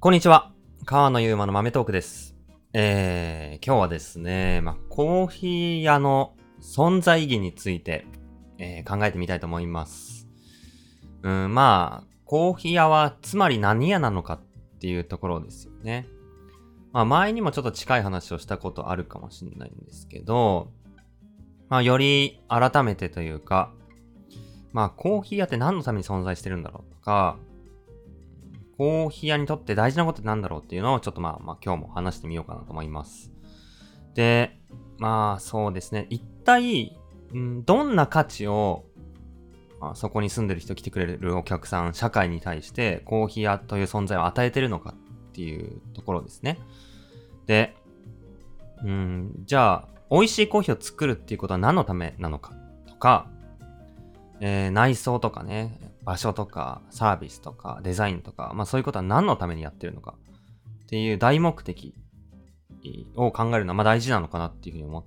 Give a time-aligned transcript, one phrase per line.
[0.00, 0.52] こんにちは。
[0.84, 2.36] 川野ゆうまの豆トークです。
[2.72, 8.06] えー、今日はですね、まあ、コーヒー屋の存在意義について、
[8.58, 10.28] えー考えてみたいと思います。
[11.24, 14.40] うん、まあ、コーヒー屋はつまり何屋なのかっ
[14.78, 16.06] ていうところですよね。
[16.92, 20.70] まあ、前にもちょっと近い話をしたことあるかもしれないんですけど、
[21.68, 23.72] まあ、より改めてというか、
[24.72, 27.36] まあ、コーヒー屋って何のために存在してるんだろうとか、
[28.78, 33.32] コーヒー屋にとって大事なことって何だろうっていうのをちょっとまあまあ今日も話してみようかなと思います。
[34.14, 34.56] で、
[34.98, 36.06] まあそうですね。
[36.10, 36.96] 一体、
[37.32, 38.84] どんな価値を、
[39.80, 44.94] まあ、そこに住んでる人来てくれるお客さん、社会に対してコーヒー屋という存在を与えてるのか
[45.30, 46.58] っていうところですね。
[47.46, 47.76] で、
[48.84, 52.54] うん、じゃあ、美味しいコーヒーを作るっていうことは何のためなのか
[52.86, 53.28] とか、
[54.40, 55.78] えー内装とかね、
[56.08, 60.14] 場所とかサービスとかデザインとか、まあそういうことは何のためにやってるのか
[60.84, 61.94] っていう大目的
[63.14, 65.04] を考えるのはまあ大事なのかなっていうふうに思っ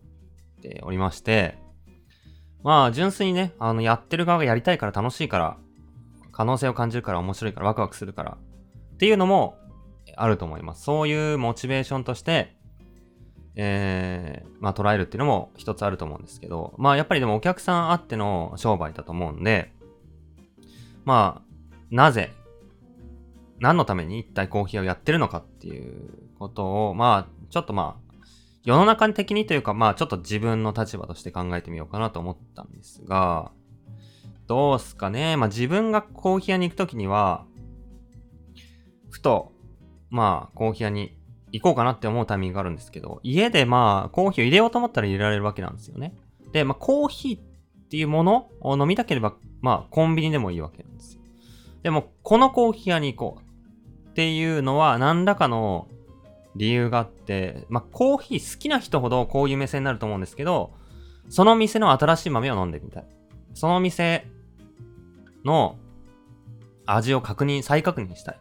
[0.62, 1.58] ておりまして、
[2.62, 5.58] まあ純粋にね、あのやってる側がやりたいから楽しいから、
[6.32, 8.38] 可能性を感じるから面白いからワクワクするから
[8.94, 9.56] っていうのも
[10.16, 10.84] あると思います。
[10.84, 12.56] そういうモチベーションとして、
[13.56, 19.74] えー、まあ捉えるっていうのも一つあると思うんですけど、まあやっぱりでもお客さんあっての商売だと思うんで、
[21.06, 22.32] まあ、なぜ、
[23.60, 28.12] 何のために一体コーヒーをやってるのかっていうことを、まあ、ちょっとまあ、
[28.64, 33.52] 世の中的にというか、まあ、ちょっと自分の立場として考えてみようかなと思ったんですが、
[34.48, 35.38] どうすかね。
[35.38, 37.46] まあ、自分がコーヒー屋に行くときには、
[39.10, 39.52] ふと、
[40.10, 41.16] まあ、コーヒー屋に
[41.52, 46.16] 行こうかなって思うタイミングがあるんですけど、家でまあ、コーヒーを入れようと思ったら入れられるわけなんですよね。
[46.52, 47.42] で、まあ、コーヒーっ
[47.92, 51.22] っていうものを飲みたければ、まあ、コンビニでもいいわけなんですよ。
[51.84, 55.89] でも、このコーヒー屋に行こうっていうのは、何らかの
[56.56, 60.72] 理由があって、まあ、コーヒー好きな人ほどこういう目線になると思うんですけど、
[61.28, 63.06] その店の新しい豆を飲んでみたい。
[63.56, 64.25] その店
[65.44, 65.75] の
[66.85, 68.40] 味を確認、再確認したい。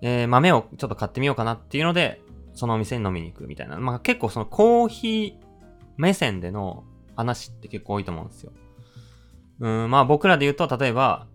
[0.00, 2.22] えー豆をちょっと買ってみようかなっていうので、
[2.54, 3.78] そのお店に飲みに行くみたいな。
[3.78, 5.46] まあ結構そのコーヒー
[5.98, 6.84] 目線での
[7.16, 8.52] 話って結構多いと思うんですよ。
[9.60, 11.26] うん、まあ僕らで言うと、例えば、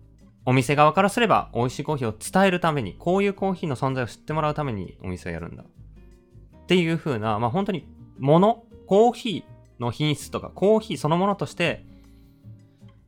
[0.44, 5.64] お店側からすれば美味しいコーヒーを伝えるために、こういうコーヒーの存在を知ってもらうためにお店をやるんだ。
[5.64, 7.86] っていう風な、まあ本当に
[8.18, 11.84] 物、コーヒーの品質とか、コーヒーそのものとして、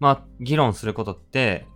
[0.00, 1.66] まあ議論することって、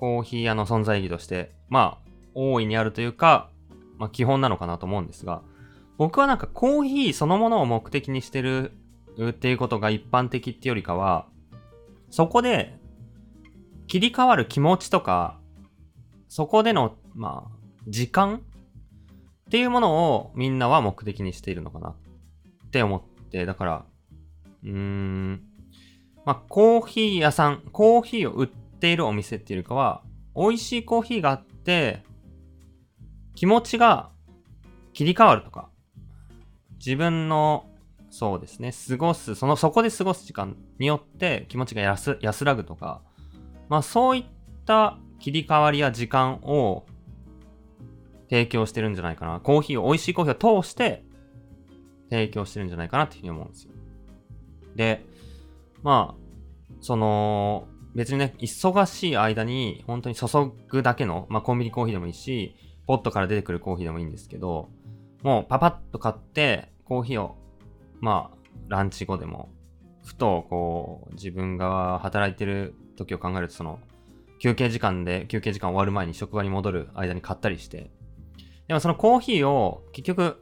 [0.00, 3.50] コーヒー屋の存在意義として、まあ大いにあるというか、
[3.98, 5.42] まあ基本なのかなと思うんですが、
[5.98, 8.72] 僕はなんかコーヒーそのものを目的にしてる
[9.26, 11.26] っていうことが一般的ってよりかは、
[12.10, 12.78] そこで
[13.86, 15.38] 切り替わる気持ちとか、
[16.28, 17.58] そこでの、まあ、
[17.88, 23.84] 時間っていうものをみんなは目的にしているのかなって思って、だから、
[24.62, 25.42] うーん、
[26.24, 30.02] まあ、コーヒー屋さん、コーヒーを売っているお店っていうよりかは、
[30.36, 32.02] 美味しいコーヒーがあって、
[33.34, 34.10] 気持ちが
[34.92, 35.70] 切り替わるとか、
[36.78, 37.67] 自分の、
[38.10, 43.02] そうですね、過ごす、その、そこで過ごす時間によって気持ちが安らぐとか、
[43.68, 44.24] まあそういっ
[44.64, 46.86] た切り替わりや時間を
[48.30, 49.40] 提供してるんじゃないかな。
[49.40, 51.04] コーヒーを、美味しいコーヒーを通して
[52.10, 53.72] 提供してるんじゃないかなっていうふうに思うんですよ。
[54.74, 55.04] で、
[55.82, 56.22] まあ、
[56.80, 60.26] その、別にね、忙しい間に本当に注
[60.68, 62.54] ぐだけの、まあコンビニコーヒーでもいいし、
[62.86, 64.70] ポットから出てくるコーヒーでもいいんですけど、
[65.22, 67.36] もうパパッと買って、コーヒーを、
[68.00, 68.38] まあ、
[68.68, 69.50] ランチ後でも、
[70.04, 73.78] ふとこう、自分が働いてる時を考えると、その、
[74.38, 77.90] 休憩時間で、休憩時間終わる前に職場に戻る間に買ったりして、
[78.68, 80.40] でもそのコーヒーを結局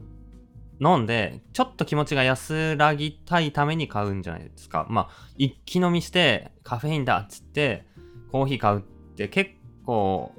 [0.81, 4.87] 飲んで、ちょっと気持ちが安らぎたいために買うんじゃないですか。
[4.91, 7.87] まあ、一気飲みしてカフェインだっつって、
[8.31, 8.83] コーヒー買うっ
[9.15, 9.53] て結
[9.85, 10.33] 構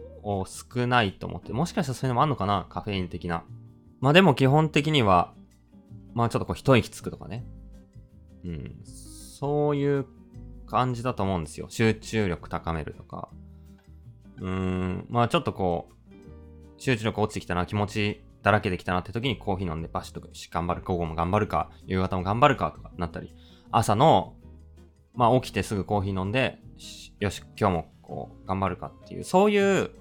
[0.45, 3.43] 少ないと思って、もしかしたらそういうのもあんのかなカフェイン的な。
[4.01, 5.33] まあでも基本的には、
[6.17, 7.45] まあちょっとこう一息つくとかね。
[8.43, 8.75] うん。
[8.83, 10.07] そういう
[10.65, 11.67] 感じだと思うんですよ。
[11.69, 13.29] 集中力高めるとか。
[14.39, 15.05] うーん。
[15.09, 23.35] まあちょっとこう、集中力落ちてきたな、気持ちだらけできたなって時にコーヒー飲んでバシッとし頑張る、午後も頑張るか、夕方も頑張るかとかなったり、
[23.69, 24.33] 朝の、
[25.13, 26.57] まあ起きてすぐコーヒー飲んで、
[27.19, 29.91] よし、今日もこう頑張るかっていう、そういう、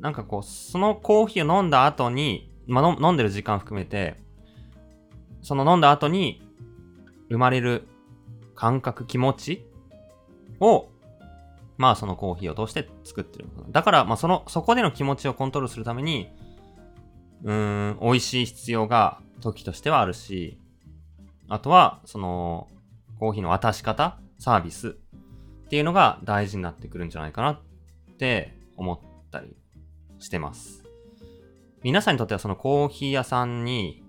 [0.00, 4.29] なんかこう、そのコーヒーを飲んだ後に、まあ、飲んでる時間含めて、
[5.42, 6.42] その飲んだ後に
[7.28, 7.86] 生まれる
[8.54, 9.66] 感覚、気持ち
[10.60, 10.88] を、
[11.78, 13.46] まあそのコーヒーを通して作ってる。
[13.70, 16.28] だから、まあその、そこでの気持ちをコントロールするために、
[17.42, 20.58] うーん、美味しい必要が時としてはあるし、
[21.48, 22.68] あとは、その、
[23.18, 24.88] コーヒーの渡し方、サービス
[25.66, 27.60] っていうのが大事になってくるんじゃないかなっ
[28.18, 28.98] て思っ
[29.30, 29.56] たり
[30.18, 30.84] してます。
[31.82, 34.02] 皆さんにとってはそのコーヒー屋さんに、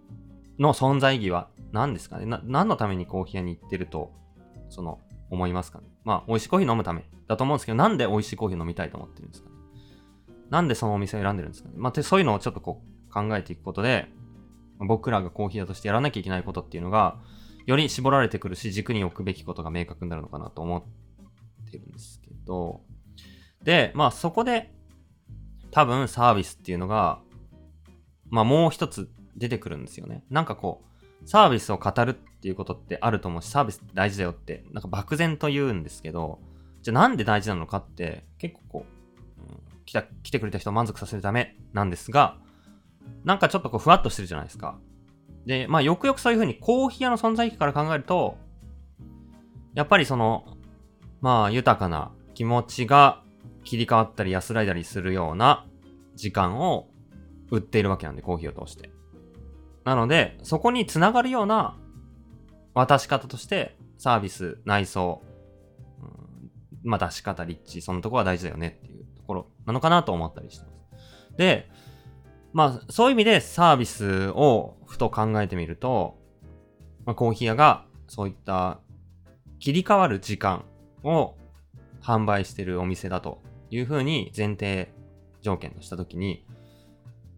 [0.62, 2.40] の存在意義は何ですかね？
[2.44, 4.13] 何のためにコーヒー屋に行ってると、
[4.69, 5.00] その、
[5.30, 5.86] 思いますかね？
[6.04, 9.56] まあ、美味しいコーヒー飲むためだと思うんですけど、なんで美味しいコーヒー飲みたいと思ってるんですかね？
[10.50, 11.75] なんでそのお店を選んでるんですかね？
[11.78, 14.08] まあ、そういうのをちょっとこう考えていくことで、
[14.80, 17.18] 僕らがコーヒー屋としてやらなきゃいけないことっていうのが、
[17.66, 22.81] より絞られてくるし、軸に置くべきことが明確になるのかなと思ってるんですけど、
[23.63, 24.74] で、まあそこで、
[25.69, 27.19] 多分サービスっていうのが、
[28.30, 30.24] まあもう一つ出てくるんですよね。
[30.30, 36.39] なんかこう、サービスを語るっていうことってあると思うし、サービス大事だよって、なんか漠然と言うんですけど、
[36.81, 38.86] じゃあなんで大事なのかって、結構こ
[39.39, 42.38] う、ん、来た、来てくれた人を満足させるためなんですが、
[43.24, 44.80] なんかちょっとこうふわっとしてるじゃないですか。
[45.45, 48.38] で、まあよくよくそういうふうにコーヒー屋の存在意義から考えると、
[49.74, 50.45] やっぱりその、
[51.22, 53.24] まあ豊かな気持ちが
[53.63, 55.66] 切り替わったり安らいだりするような
[56.16, 56.88] 時間を
[57.51, 58.89] 売っているわけなんで、コーヒーを通して。
[59.83, 61.78] なので、そこにつながるような
[62.74, 65.22] 渡し方として、サービス、内装、
[66.01, 71.38] うん、まあ出し方、立地、そのところは大事だよねっていうところなのかなと思ったりしてます。
[71.38, 71.69] で、
[72.54, 76.18] まあそういう意味でサービスをふと考えてみると、
[77.06, 78.80] まあ、コーヒー屋がそういった
[79.60, 80.66] 切り替わる時間
[81.04, 81.36] を
[82.01, 84.92] 販売してるお店だというふうに前提
[85.42, 86.45] 条件としたときに、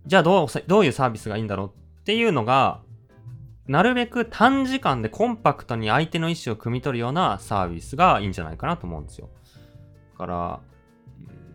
[0.05, 1.71] じゃあどう、どういうサービスがいいんだろう
[2.03, 2.81] っていうのが、
[3.65, 9.29] なるべく短時間でコンパクトに相手の意思を汲み取るようなサービスがいいんじゃないかなと思うんですよ。
[10.11, 10.59] だから、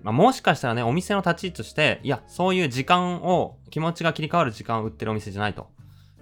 [0.02, 5.68] まあ、もしかしたらね、お店の立ち位置として、いや、そういう時間を、気持ちが切り替わる時間を売ってるお店じゃないと。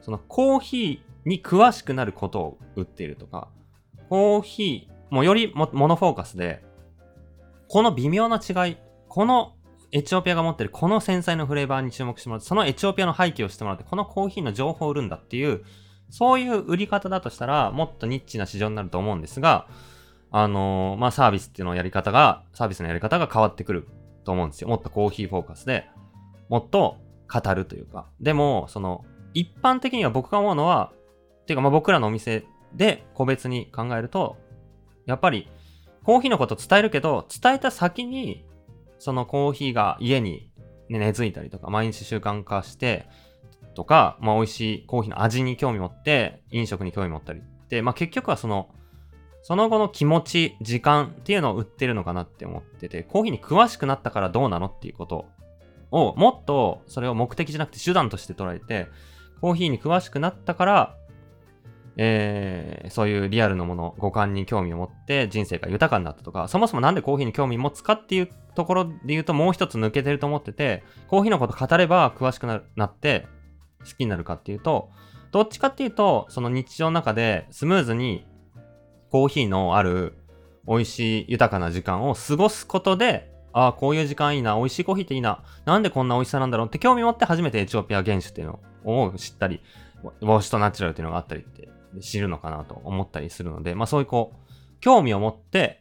[0.01, 3.49] そのコーヒーに詳しくなることを売っているとか、
[4.09, 6.65] コーヒー、もよりモノフォーカスで、
[7.69, 8.77] この微妙な違い、
[9.09, 9.56] この
[9.93, 15.65] エチオピアが持ってるこの繊細なフレーバーに注目してもらって、そのエチオピアの背景をしてもらって、このコーヒーの情報を売るんだっていう、
[16.11, 19.69] そういう売り方だとしたら、もっとニッチな市場になると思うんですが、
[20.31, 23.89] あのー、まあ、サービスっていうのをやり方が、サービスのやり方が変わってくる
[24.25, 24.69] と思うんですよ。
[24.69, 25.89] もっとコーヒーフォーカスで、
[26.49, 26.99] もっと
[27.33, 28.07] 語るというか。
[28.21, 29.05] でも、その、
[29.35, 30.93] 一般的には僕が思うのは、
[31.43, 32.45] っていうかまあ僕らのお店
[32.75, 34.37] で個別に考えると、
[35.07, 35.49] やっぱり
[36.03, 38.45] コーヒーのこと伝えるけど、伝えた先に
[38.99, 40.51] そのコーヒーが家に、
[40.89, 43.07] 根付いたりとか、毎日習慣化して、
[43.75, 48.71] とか、まあ美味しいコーヒーの味に興味持って、飲食に興味持ったりって、まあ結局はその、
[49.43, 55.27] その後の気持ち、時間っていうのを売ってるのかなって思ってて、コーヒーに詳しくなったからどうなのっていうこと
[55.91, 58.89] を、もっとそれを目的じゃなくて手段として捉えて、
[59.41, 60.97] コーヒーに詳しくなったから、
[61.99, 73.27] えー、そういうリアルのもの、五感に興味を持って人生が豊かになったとか、そもそもなんでコーヒーに興味持つかっていうところで言うともう一つ抜けてると思ってて、コーヒーのこと語れば詳しくななって
[73.81, 74.91] 好きになるかっていうと、
[75.33, 78.27] どっちかっていうと、その日常の中でスムーズに
[79.11, 80.19] コーヒーのある
[80.69, 89.63] 美味しい豊かな時間を過ごすことで、ああ、こういう時間いいな、美味しいコーヒーっていいな、なんでこんな美味しさなんだろうって興味持って初めてエチオピア原酒っていうのを知ったり、
[90.21, 91.69] ウォッシュとナチュラルっていうのがあったりって
[92.01, 95.81] 知るのかなと思ったりするので、まあそういうこう、興味を持って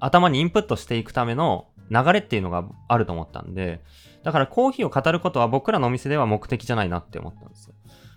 [0.00, 3.82] 頭にインプットしていくための流れっていうのがあると思ったんで、
[4.22, 7.74] だからコーヒーを語ることは僕らのお店では目的じゃないなって思ったんですよ。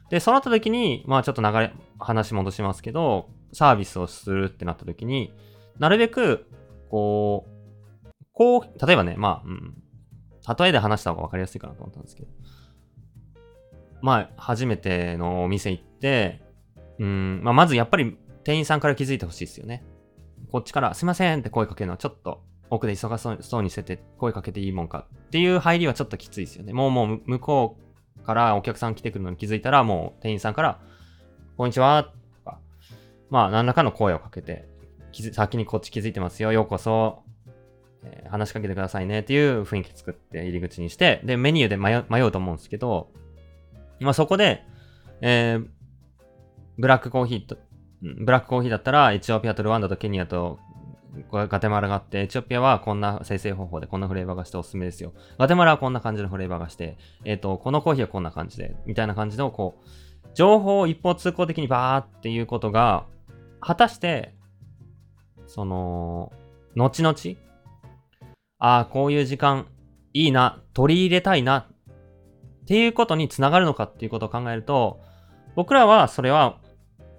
[0.10, 5.34] で、そうなった時に、まあちょっと流れ、話戻しますけど、サービスをするってなった時に、
[5.78, 6.48] なるべく、
[6.90, 9.76] こう、こう、例えばね、まあ、うん、
[10.58, 12.30] 例えで話した方が分かりやすいかなと思ったんですけど、
[14.02, 16.42] まあ、初めてのお店行って、
[17.00, 19.84] うん、まあ、まずやっぱり店員さんから気づいてほしいですよね。
[20.52, 26.74] こっちからすいませんって声かけるのはちょっと奥で忙しそうにしてて声かけていいもんかっていう入りはちょっときついですよね。
[26.74, 27.78] もうもう向こ
[28.18, 30.80] うからお客さん来てくるのに気づいたらもう店員さんから
[31.58, 32.12] こんにちは
[32.46, 32.60] とか、
[33.30, 34.68] まあ何らかの声をかけて、
[35.34, 37.24] 先にこっち気づいてますよ、ようこそ、
[38.04, 43.12] えー、話しかけてくださいねっていう雰囲気作って入り口にして、で、メニューで迷うと思うんですけど、
[44.00, 44.64] まあそこで、
[45.22, 45.68] えー、
[46.80, 47.58] ブラックコーヒーと、
[48.02, 50.60] ブラックコーヒーだったら、エチオピアとルワンダとケニアと
[51.32, 55.14] ガテマラがあって、エチオピアはこんな生成方法でこんなフレーバーがしておすすめですよ。
[55.38, 59.88] ガテマラはこんな感じのフレーバーがして、えっ、ー、と、このコーヒーはこんな感じで、みたいな感じの、こう、
[60.34, 63.06] 情報を一方通行的にバーっていうことが、
[63.60, 64.34] 果たして、
[65.48, 66.32] その、
[66.76, 67.16] 後々、
[68.60, 69.68] ああ、こういう時間
[70.14, 71.66] いいな、取り入れたいなっ
[72.70, 75.02] っていうことにつながるのかっていうことを考えると、
[75.56, 76.60] 僕らはそれは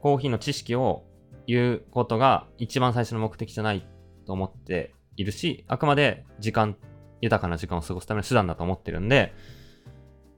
[0.03, 1.05] コーヒーの知識を
[1.47, 3.87] 言うことが一番最初の目的じゃない
[4.27, 6.77] と思っているし、あくまで時間、
[7.21, 9.35] 豊かな時間を過ごすための手段だと思ってるんで、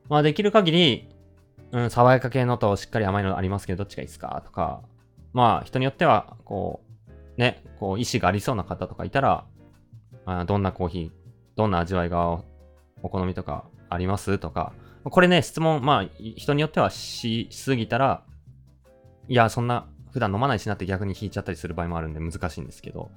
[0.08, 1.08] まあできる限り、
[1.70, 4.82] うん、爽やか系のとしっかり甘いのありますけど、どっちがいいですかとか、
[5.32, 6.82] まあ人によっては、こ
[7.36, 9.46] う、ね、こう意志がありそうな方とかいたら、
[10.26, 11.10] あ、どんなコーヒー、
[11.56, 12.42] どんな味わいが
[13.02, 14.72] お好みとかありますとか、
[15.04, 18.24] これね、質問、まあ人によってはしすぎたら、
[19.28, 23.10] いや、そんな普段飲まないしなって逆に引いちゃったりする場合もあるんで難しいんですけど、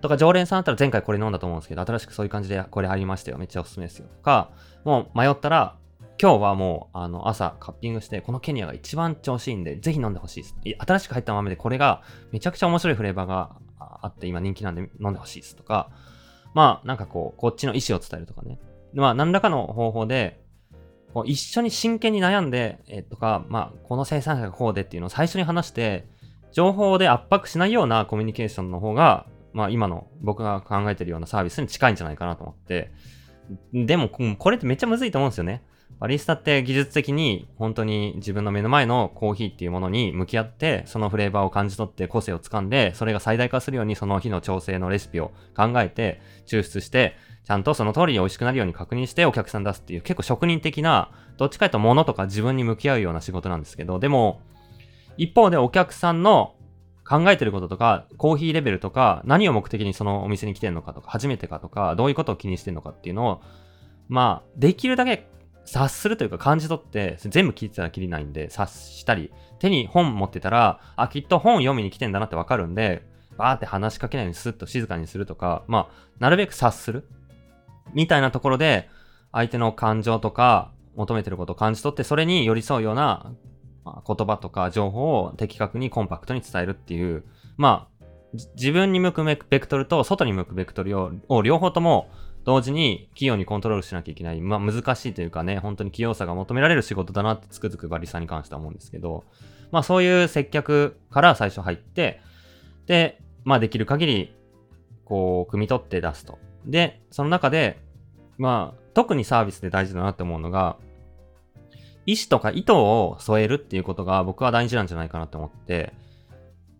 [0.00, 3.38] とか常連さんだったら前回これ飲んだと思うんですけど、新しくそういう感じでこれありましたよ。
[3.38, 4.06] めっちゃおすすめですよ。
[4.08, 4.50] とか、
[4.84, 5.76] もう迷ったら、
[6.20, 10.56] 今日はもう、あの、朝カッピングして、このケニアが一番調子いいんで、ぜひ飲んでほしいです。
[10.78, 12.02] 新しく入った豆で、これが
[12.32, 15.56] めちゃくちゃ面白いフレーバーがあって、今人気なんで飲んでほしいです。
[15.56, 15.90] とか、
[16.54, 18.58] まあ、なんかこう、こっちの意思を伝えるとかね。
[18.94, 20.42] まあ、何らかの方法で、
[21.16, 26.06] こう一緒に真剣に悩んで、えとか、まあ、この生産者がこうでっていうのを最初に話して、
[26.52, 32.92] 情報で圧迫しないようなコミュニケーションの方が、まあ、今の僕が考えてるようなサービスに近いんじゃないかなと思って、
[33.72, 35.62] でも、これってめっちゃむずいと思うんですよね。
[35.98, 54.40] バリスタって技術的に本当に自分の目の前のコーヒーっていうものに向き合って、そのフレーバーを感じ取って個性をつかんで、それが最大化するようにその日の調整のレシピを考えて、抽出して、ちゃんとその通りに美味しくなるように確認してお客さん出すっていう結構職人的な、どっちかというと物とか自分に向き合うような仕事なんですけど、でも、
[55.16, 56.56] 一方でお客さんの
[57.08, 63.42] 考えてることとか、コーヒーレベルとか、何を目的にそのお店に来てんのかとか、初めてかとか、どういうことを気にしてんのかっていうのを、
[64.08, 65.28] まあ、できるだけ
[65.66, 77.08] 察するというか感じ取って、全部聞いてたらきりないんで、察したり、手に本持ってたら、あ、きっと本読みに来てんだなってわかるんで、バーって話しかけないようにスッと静かにするとか、まあ、なるべく察する。
[77.92, 78.88] みたいなところで、
[79.32, 83.32] 相手の感情とか、求めてることを感じ取って、それに寄り添うような、
[83.84, 87.24] 言葉とか情報を的確にコンパクトに伝えるっていう、
[87.56, 88.06] まあ、
[88.56, 92.08] 自分に向くベクトルと外に向くベクトルをを両方とも
[92.44, 94.40] 同時に器用にコントロールしなきゃいけない。
[94.40, 99.24] まあ難しいというかね、本当に器用さが求められる仕事だなってつくづくバリさんに関しては思うんですけど、
[99.72, 102.20] まあそういう接客から最初入って、
[102.86, 104.36] で、まあできる限り、
[105.04, 106.38] こう、汲み取って出すと。
[106.66, 107.80] で、その中で、
[108.38, 110.76] まあ特にサービスで大事だなって思うのが、
[112.06, 115.92] 意思とか意図を添えるっていうことが僕は大事なんじゃないかなって思って、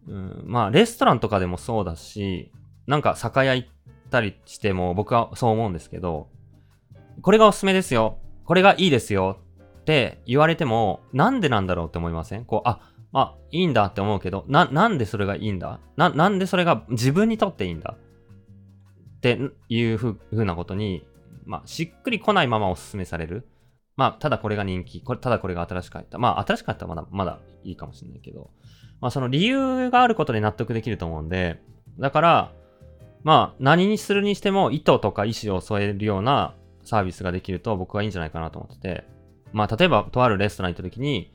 [0.08, 2.52] うん、まあ、レストランとかでもそうだし、
[2.86, 3.68] なんか酒屋行っ
[4.08, 6.28] たりしても僕はそう思うんですけど、
[7.22, 8.18] これがおすすめですよ。
[8.44, 9.40] これがいいですよ
[9.80, 12.44] って言われても、なんでなんだろうって思いません？
[12.44, 15.80] こう、あ、あ、いいんだって思うけど、な、なんでそれがいいんだ？
[15.96, 17.96] な、なんでそれが自分にとっていいんだ？
[19.34, 21.06] ていうふうなことに、
[21.44, 23.48] まあ、しっくり来ないままおすすめされる。
[23.96, 26.18] まあ、ただこれが人気、これただこれが新しく入った。
[26.18, 28.50] まあ、新しく入ったらまだ、まだいいかもしれないけど、
[29.00, 31.60] まあ、その理由があることで納得できると思うんで、
[31.98, 32.52] だから、
[33.24, 36.54] まあ、何にするにしても意図とか意思を添えるような
[36.84, 39.04] サービスができると僕はいいんじゃないかなと思ってて、
[39.52, 41.32] まあ、例えば、とあるレストラン行った時に、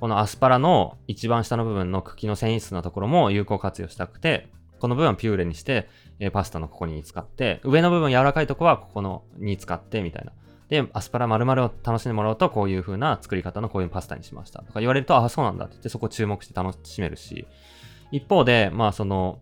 [0.00, 4.48] このアスパラの一番下の部分の茎の繊維質なところも有効活用したくて、
[4.82, 10.32] この部分はピューレにして、えパスタのここに使って、上の部分柔らかいとこはここのに使って、みたいな。
[10.68, 17.46] で、アスパラ丸々を楽しんでもらうと、こういう風な作り方のこういうパスタにしましたとか言われると、あ、そうなんだって言ってそこ注目して楽しめるし、
[18.10, 19.38] 一方で、まあその、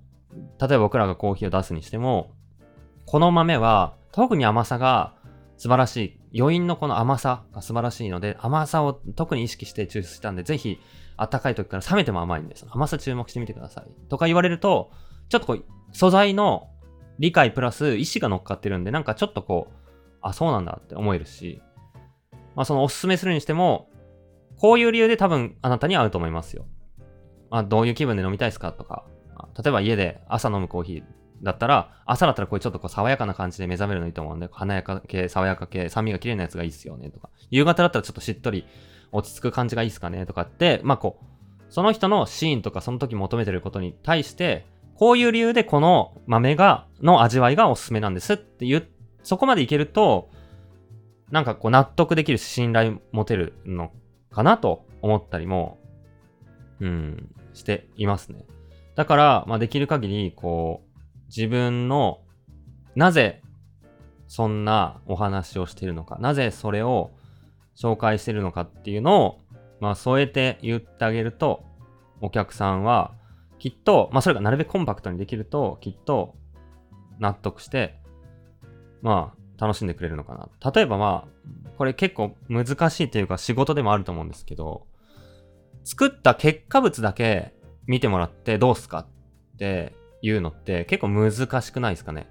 [0.60, 2.34] 例えば僕らがコーヒーを出すにしても、
[3.06, 5.14] この豆は特に甘さが
[5.56, 5.96] 素晴らし
[6.32, 6.38] い。
[6.38, 10.78] 余韻のこの甘さが素晴らしいので、甘さを特に意識して抽出したんで、ぜひ、
[11.16, 12.66] 暖かい時から冷めても甘いんです。
[12.70, 14.08] 甘さ注目してみてください。
[14.10, 14.90] とか言われると、
[15.30, 16.68] ちょっとこう、素材の
[17.18, 19.74] 理解プラス意思が乗っかってるんで、なんかちょっとこう、
[20.20, 21.62] あ、そうなんだって思えるし、
[22.54, 23.88] まあそのおすすめするにしても、
[24.58, 26.66] こういう理由で多分あなたに合うと思いますよ。
[27.48, 29.04] まあどういう気分で飲みたいですかとか、
[29.56, 31.04] 例えば家で朝飲むコーヒー
[31.42, 38.66] だったら、朝だったらこれちょっとこう爽やかな感じで目覚めるのいいと思うんで、華やか系、爽やか系、酸味が綺麗なやつがいいっすよねとか、夕方だったらちょっとしっとり
[39.12, 41.24] 落ち着く感じがいいっすかねとかって、まあこう、
[41.70, 44.66] その人のシーンとかその時求めてることに対して、
[45.00, 48.84] こういう理由でこの豆が、の味わいがおすすめなんですって言っ
[49.22, 50.28] そこまでいけると、
[51.30, 53.92] なんかこう納得できるし信頼持てるの
[54.30, 55.78] かなと思ったりも、
[56.80, 58.44] うん、していますね。
[58.94, 62.20] だから、まあできる限り、こう、自分の、
[62.94, 63.40] なぜ
[64.28, 67.10] そんなお話をしているのか、なぜそれを
[67.74, 69.40] 紹介しているのかっていうのを、
[69.80, 71.64] まあ添えて言ってあげると、
[72.20, 73.14] お客さんは、
[73.60, 76.34] きっと、まあそれがなるべくコンパクトにできると、きっと
[77.20, 78.00] 納得して、
[79.02, 80.72] まあ、楽しんでくれるのかな。
[80.72, 84.86] 例えばまあ、これ結構難しいというか仕事でもあると思うんですけど、
[85.84, 87.54] 作った結果物だけ
[87.86, 92.26] 見てもらってどうすかっていうのって結構難しくないですかね。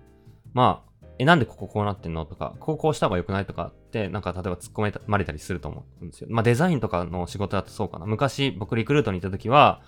[0.53, 2.25] まあ、え、なんでこここうなってんの？
[2.25, 3.45] とか、こうこうした方が良くない？
[3.45, 6.27] とかって、なんか例えば突っ込まれたりすると思うんですよ。
[6.29, 8.05] まあデザインとかの仕事だとそうかな。
[8.05, 9.81] 昔僕リクルートにいた時は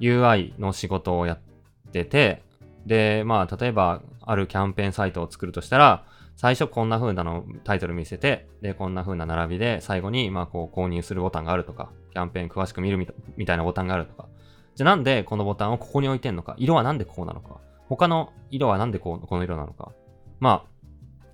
[0.00, 2.42] UI の仕事をやってて、
[2.86, 12.98] で、まあ例えばあるキャンペーンサイトを作るとしたら、最初こんな風なのタイトル見せて、で、こんな風な並びで、最後に、まあこう購入するボタンがあるとか、キャンペーン詳しく見る
[13.36, 14.28] みたいなボタンがあるとか。
[14.74, 19.92] じゃあなんでこのボタンをここに置いてんのか、色はなんでこうなのか、他の色はなんでこうこの色なのか？
[20.40, 20.68] まあ、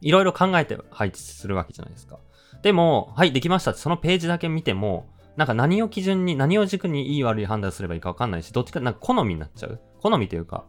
[0.00, 2.19] いろいろ考えて配置するわけじゃないですか。
[2.62, 5.07] でも、はい、できましたって、そのページだけ見ても、
[5.38, 9.80] なんか何を基準に、何を軸にいい悪い判断すればいいかわかんないし、どっちかなんか好みになっちゃう。
[10.00, 10.66] 好みというか、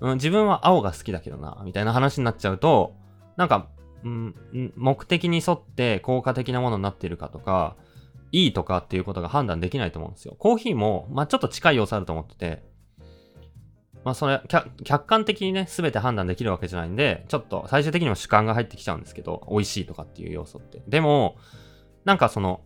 [0.00, 2.96] うん、自分は青が好きだけどな、みたいな話になっちゃうと、
[3.36, 3.68] なんか、
[4.02, 4.34] うん、
[4.74, 7.76] 目的に沿って効果的なものになっているかとか、
[8.32, 10.34] いいとかっていうことが判断できないと思うんですよ。
[10.40, 12.64] コーヒーも、まあちょっと近い要素あると思ってて、
[14.04, 14.42] まあそれ、
[14.82, 20.82] 客観的にね、すべて判断できるわけじゃないんで、ちょっと最終的にも主観が入ってきちゃうんですけど、美味しいとかっていう要素って。
[20.88, 21.36] でも、
[22.04, 22.62] なんかその、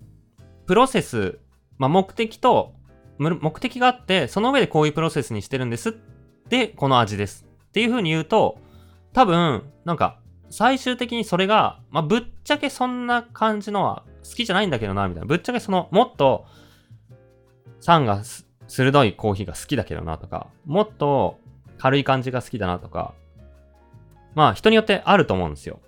[0.66, 1.38] プロセス、
[1.78, 2.75] まあ目的と、
[3.18, 5.97] 目的があって、その上でこういうプロセスにしてるんです
[6.49, 7.47] で、この味です。
[7.68, 8.59] っていう風に言うと、
[9.12, 15.26] 多分、なんか、最終的にそれが、まあ、ぶっちゃけそんな感じのは好きじゃないんだけどな、みたいな。
[15.26, 16.47] ぶっちゃけその、もっと、
[17.80, 18.23] 酸が
[18.66, 21.38] 鋭いコーヒーが好きだけどなとか、もっと
[21.78, 23.14] 軽い感じが好きだなとか、
[24.35, 25.80] まあ人によってあると思うんですよ。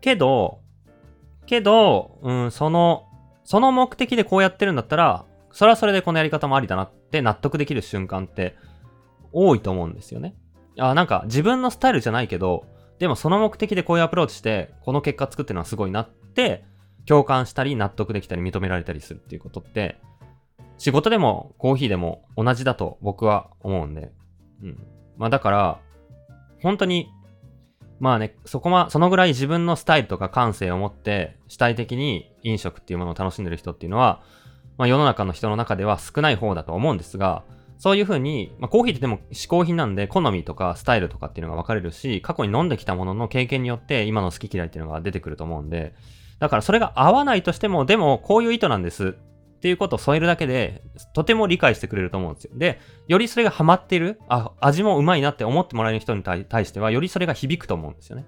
[0.00, 0.60] けど、
[1.46, 3.07] けど、うん、その、
[3.48, 8.54] その目的でこうやってるんだったら、それはそれでこのやり方もありだなって納得できる瞬間って
[9.32, 10.34] 多いと思うんですよね。
[10.78, 12.66] あ、なんか自分のスタイルじゃないけど、
[12.98, 16.66] でもその目的でこういうアプローチして、この結果作ってるのはすごいなって、
[17.06, 19.98] 共感したり納得できたり認められたりするっていうことって、
[20.76, 24.12] 仕事でもコーヒーでも同じだと僕は思うんで。
[24.62, 24.86] うん。
[25.16, 25.80] まあだから、
[26.60, 27.08] 本当に、
[28.00, 34.22] まあね、そこま、そのぐらい自分のスタイルとか感性を持って主体的に飲食っていうものを楽しんでる人っていうのは、
[34.76, 37.42] まあ世の中の人の中では少ない方だと思うんですが、
[37.78, 45.94] そういうふうに、まあ、コーヒーってでも嗜好品なんで、好みとかスタイルとかっていうのが分かれるし、過去に飲んできたものの経験によって今の好き嫌いっていうのが出てくると思うんで、
[46.40, 49.16] だからそれが合わないとしても、でもこういう意図なんです。
[49.58, 50.82] っていうことを添えるだけで、
[51.14, 52.52] とても理解してくれると思うんですよ。
[52.54, 58.26] で、よりそれがハマってる、あ、味もうまいなって思ってもらえる人に対しては、よりそれが響くと思うんですよね。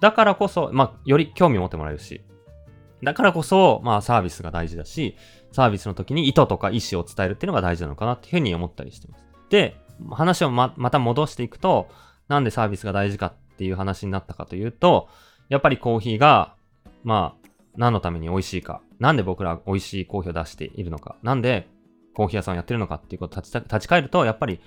[0.00, 2.22] だからこそ、まあ、より興味を持ってもらえるし。
[3.04, 5.16] だからこそ、まあ、サービスが大事だし、
[5.52, 9.24] サービスの時に意図とか意思を伝えるっていうのが大事なのかなっていうふうに思ったりしてます。
[9.48, 9.76] で、
[10.10, 11.88] 話をま、また戻していくと、
[12.26, 15.08] なんでサービスが大事かっていう話になったかというと、
[15.48, 16.54] やっぱりコーヒーが、
[17.04, 21.68] まあ、何のために美味しいか、なんで僕ら美味しいコーヒーを出しているのか、なんで
[22.14, 24.60] コーヒー屋さんをやってるのかっていうことを立ち立ち返ると、やっぱり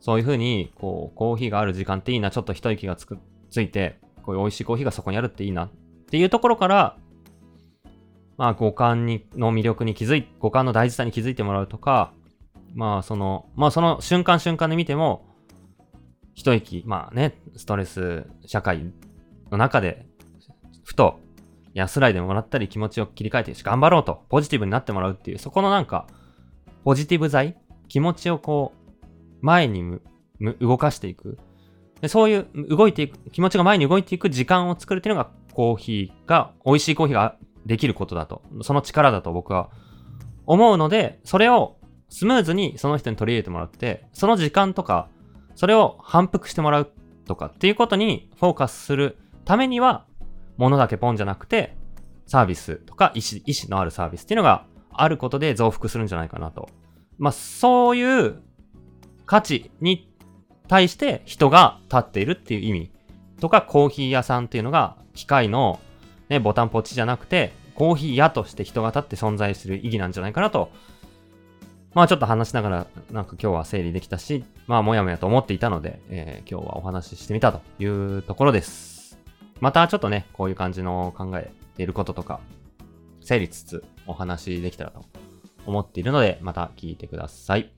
[0.00, 3.18] そういうふうに、こう、コーヒーがある時間っていいな、ちょっと一息がつく、
[3.50, 5.70] ついて、こういう美味しいコーヒーがそこにあるっていいなっ
[6.10, 6.96] ていうところから、
[8.36, 12.12] まあ、五感に、の魅力に気づい、五感の大事さに気づいてもらうとか、
[12.74, 15.26] まあ、その、まあ、その瞬間瞬間で見ても、
[16.34, 18.92] 一息、まあね、ストレス社会
[19.50, 20.06] の中で、
[20.84, 21.18] ふと
[21.78, 26.06] 安らいでもらったり気持ちを切り替えて頑張ろうと、ポジティブになってもらうっていう、そこのなんか、
[26.84, 27.56] ポジティブ剤
[27.88, 28.98] 気持ちをこう、
[29.40, 29.98] 前に
[30.60, 31.38] 動かしていく。
[32.00, 37.36] でそういう動いていく、気持ちが前に動いていく時間を作るっていうのがコーヒーが、美味しいコーヒーが
[37.66, 39.70] できることだと、その力だと僕は
[40.46, 41.76] 思うので、それを
[42.08, 45.08] スムーズにその人に取り入れてもらって、その時間とか、
[45.54, 46.90] それを反復してもらう
[47.26, 50.06] とかっていうことにフォーカスするためには、
[50.58, 51.74] ものだけポンじゃなくて、
[52.26, 56.68] サービスとか意思、意思のあるサービスっていうのがあることで増幅するんじゃないかなと。
[57.16, 58.42] まあ、そういう
[59.24, 60.12] 価値に
[60.68, 62.92] 対して人が立っているっていう意味
[63.40, 65.80] とか、コーヒー屋さんっていうのが機械の
[66.28, 70.70] ね、ボタンポチじゃなくて、コーヒー屋として人が立って存在する意義なんじゃないかなと。
[71.94, 78.97] まあちょっと話しながら、なんか今日は整理できたし、まあもやもやと思っていたので、えー、今日はお話ししてみたというところです。
[79.60, 82.40] またちょっとね、こういう感じの考えていることとか、
[83.20, 85.04] 整理つつお話できたらと
[85.66, 87.77] 思っているので、また聞いてください。